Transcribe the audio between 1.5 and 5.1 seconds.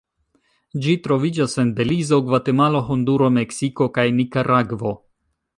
en Belizo, Gvatemalo, Honduro, Meksiko kaj Nikaragvo.